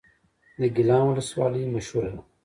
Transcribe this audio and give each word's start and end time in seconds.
د 0.59 0.61
ګیلان 0.75 1.03
ولسوالۍ 1.07 1.63
مشهوره 1.73 2.09
ده 2.13 2.21